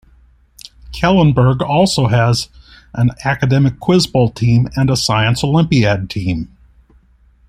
[0.93, 2.49] Kellenberg also has
[2.95, 6.57] an Academic Quiz Bowl team and a Science Olympiad team.